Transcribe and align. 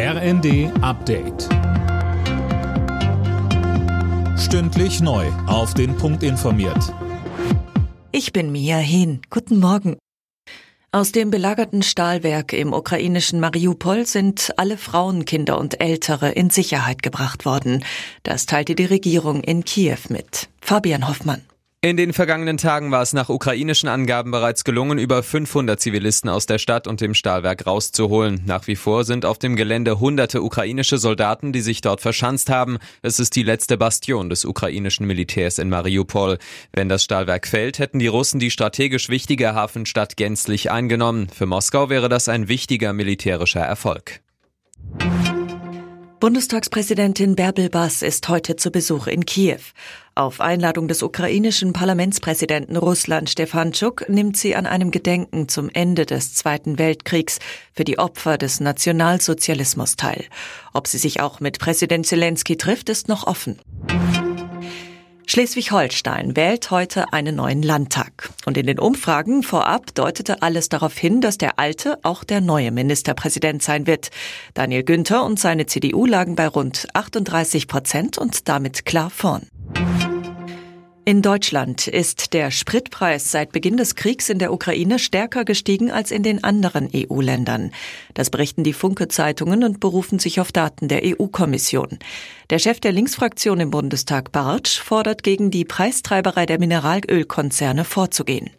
RND 0.00 0.70
Update. 0.80 1.48
Stündlich 4.38 5.00
neu. 5.00 5.26
Auf 5.48 5.74
den 5.74 5.96
Punkt 5.96 6.22
informiert. 6.22 6.94
Ich 8.12 8.32
bin 8.32 8.52
Mia 8.52 8.76
Hehn. 8.76 9.20
Guten 9.28 9.58
Morgen. 9.58 9.96
Aus 10.92 11.10
dem 11.10 11.32
belagerten 11.32 11.82
Stahlwerk 11.82 12.52
im 12.52 12.74
ukrainischen 12.74 13.40
Mariupol 13.40 14.06
sind 14.06 14.54
alle 14.56 14.76
Frauen, 14.76 15.24
Kinder 15.24 15.58
und 15.58 15.80
Ältere 15.80 16.30
in 16.30 16.50
Sicherheit 16.50 17.02
gebracht 17.02 17.44
worden. 17.44 17.84
Das 18.22 18.46
teilte 18.46 18.76
die 18.76 18.84
Regierung 18.84 19.42
in 19.42 19.64
Kiew 19.64 19.98
mit. 20.10 20.48
Fabian 20.60 21.08
Hoffmann. 21.08 21.42
In 21.80 21.96
den 21.96 22.12
vergangenen 22.12 22.56
Tagen 22.56 22.90
war 22.90 23.02
es 23.02 23.12
nach 23.12 23.28
ukrainischen 23.28 23.88
Angaben 23.88 24.32
bereits 24.32 24.64
gelungen, 24.64 24.98
über 24.98 25.22
500 25.22 25.78
Zivilisten 25.78 26.28
aus 26.28 26.44
der 26.44 26.58
Stadt 26.58 26.88
und 26.88 27.00
dem 27.00 27.14
Stahlwerk 27.14 27.68
rauszuholen. 27.68 28.42
Nach 28.46 28.66
wie 28.66 28.74
vor 28.74 29.04
sind 29.04 29.24
auf 29.24 29.38
dem 29.38 29.54
Gelände 29.54 30.00
hunderte 30.00 30.42
ukrainische 30.42 30.98
Soldaten, 30.98 31.52
die 31.52 31.60
sich 31.60 31.80
dort 31.80 32.00
verschanzt 32.00 32.50
haben. 32.50 32.78
Es 33.02 33.20
ist 33.20 33.36
die 33.36 33.44
letzte 33.44 33.76
Bastion 33.76 34.28
des 34.28 34.44
ukrainischen 34.44 35.06
Militärs 35.06 35.58
in 35.58 35.68
Mariupol. 35.68 36.38
Wenn 36.72 36.88
das 36.88 37.04
Stahlwerk 37.04 37.46
fällt, 37.46 37.78
hätten 37.78 38.00
die 38.00 38.08
Russen 38.08 38.40
die 38.40 38.50
strategisch 38.50 39.08
wichtige 39.08 39.54
Hafenstadt 39.54 40.16
gänzlich 40.16 40.72
eingenommen. 40.72 41.28
Für 41.28 41.46
Moskau 41.46 41.90
wäre 41.90 42.08
das 42.08 42.28
ein 42.28 42.48
wichtiger 42.48 42.92
militärischer 42.92 43.60
Erfolg. 43.60 44.20
Bundestagspräsidentin 46.20 47.36
Bärbel 47.36 47.70
Bass 47.70 48.02
ist 48.02 48.28
heute 48.28 48.56
zu 48.56 48.72
Besuch 48.72 49.06
in 49.06 49.24
Kiew. 49.24 49.60
Auf 50.16 50.40
Einladung 50.40 50.88
des 50.88 51.04
ukrainischen 51.04 51.72
Parlamentspräsidenten 51.72 52.76
Russland 52.76 53.30
Stefanschuk 53.30 54.08
nimmt 54.08 54.36
sie 54.36 54.56
an 54.56 54.66
einem 54.66 54.90
Gedenken 54.90 55.48
zum 55.48 55.70
Ende 55.72 56.06
des 56.06 56.34
Zweiten 56.34 56.76
Weltkriegs 56.76 57.38
für 57.72 57.84
die 57.84 58.00
Opfer 58.00 58.36
des 58.36 58.58
Nationalsozialismus 58.58 59.94
teil. 59.94 60.24
Ob 60.74 60.88
sie 60.88 60.98
sich 60.98 61.20
auch 61.20 61.38
mit 61.38 61.60
Präsident 61.60 62.04
Zelensky 62.04 62.56
trifft, 62.56 62.88
ist 62.88 63.06
noch 63.06 63.24
offen. 63.28 63.60
Schleswig-Holstein 65.38 66.34
wählt 66.34 66.72
heute 66.72 67.12
einen 67.12 67.36
neuen 67.36 67.62
Landtag. 67.62 68.30
Und 68.44 68.58
in 68.58 68.66
den 68.66 68.80
Umfragen 68.80 69.44
vorab 69.44 69.94
deutete 69.94 70.42
alles 70.42 70.68
darauf 70.68 70.98
hin, 70.98 71.20
dass 71.20 71.38
der 71.38 71.60
alte 71.60 71.96
auch 72.02 72.24
der 72.24 72.40
neue 72.40 72.72
Ministerpräsident 72.72 73.62
sein 73.62 73.86
wird. 73.86 74.08
Daniel 74.54 74.82
Günther 74.82 75.22
und 75.22 75.38
seine 75.38 75.66
CDU 75.66 76.06
lagen 76.06 76.34
bei 76.34 76.48
rund 76.48 76.88
38 76.92 77.68
Prozent 77.68 78.18
und 78.18 78.48
damit 78.48 78.84
klar 78.84 79.10
vorn. 79.10 79.46
In 81.08 81.22
Deutschland 81.22 81.88
ist 81.88 82.34
der 82.34 82.50
Spritpreis 82.50 83.30
seit 83.30 83.50
Beginn 83.50 83.78
des 83.78 83.94
Kriegs 83.94 84.28
in 84.28 84.38
der 84.38 84.52
Ukraine 84.52 84.98
stärker 84.98 85.46
gestiegen 85.46 85.90
als 85.90 86.10
in 86.10 86.22
den 86.22 86.44
anderen 86.44 86.90
EU-Ländern. 86.94 87.70
Das 88.12 88.28
berichten 88.28 88.62
die 88.62 88.74
Funke-Zeitungen 88.74 89.64
und 89.64 89.80
berufen 89.80 90.18
sich 90.18 90.38
auf 90.38 90.52
Daten 90.52 90.86
der 90.86 91.00
EU-Kommission. 91.02 91.98
Der 92.50 92.58
Chef 92.58 92.78
der 92.80 92.92
Linksfraktion 92.92 93.58
im 93.58 93.70
Bundestag 93.70 94.32
Bartsch 94.32 94.80
fordert 94.80 95.22
gegen 95.22 95.50
die 95.50 95.64
Preistreiberei 95.64 96.44
der 96.44 96.58
Mineralölkonzerne 96.58 97.86
vorzugehen. 97.86 98.50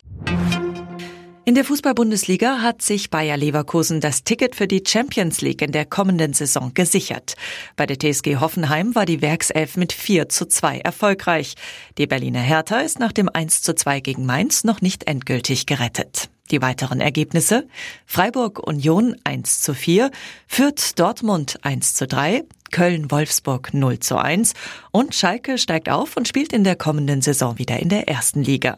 In 1.49 1.55
der 1.55 1.65
Fußball-Bundesliga 1.65 2.61
hat 2.61 2.83
sich 2.83 3.09
Bayer 3.09 3.35
Leverkusen 3.35 4.01
das 4.01 4.23
Ticket 4.23 4.55
für 4.55 4.67
die 4.67 4.83
Champions 4.85 5.41
League 5.41 5.63
in 5.63 5.71
der 5.71 5.83
kommenden 5.83 6.33
Saison 6.33 6.75
gesichert. 6.75 7.33
Bei 7.75 7.87
der 7.87 7.97
TSG 7.97 8.35
Hoffenheim 8.35 8.93
war 8.93 9.07
die 9.07 9.23
Werkself 9.23 9.75
mit 9.75 9.91
4 9.91 10.29
zu 10.29 10.45
2 10.45 10.81
erfolgreich. 10.81 11.55
Die 11.97 12.05
Berliner 12.05 12.39
Hertha 12.39 12.81
ist 12.81 12.99
nach 12.99 13.11
dem 13.11 13.29
1 13.29 13.63
zu 13.63 13.73
2 13.73 13.99
gegen 14.01 14.27
Mainz 14.27 14.63
noch 14.63 14.81
nicht 14.81 15.07
endgültig 15.07 15.65
gerettet. 15.65 16.29
Die 16.51 16.61
weiteren 16.61 17.01
Ergebnisse? 17.01 17.67
Freiburg 18.05 18.59
Union 18.59 19.15
1 19.23 19.61
zu 19.61 19.73
4, 19.73 20.11
Fürth 20.45 20.99
Dortmund 20.99 21.57
1 21.63 21.95
zu 21.95 22.05
3, 22.05 22.43
Köln 22.71 23.09
Wolfsburg 23.09 23.73
0 23.73 23.97
zu 23.97 24.19
1 24.19 24.53
und 24.91 25.15
Schalke 25.15 25.57
steigt 25.57 25.89
auf 25.89 26.15
und 26.15 26.27
spielt 26.27 26.53
in 26.53 26.63
der 26.63 26.75
kommenden 26.75 27.23
Saison 27.23 27.57
wieder 27.57 27.79
in 27.79 27.89
der 27.89 28.07
ersten 28.07 28.43
Liga. 28.43 28.77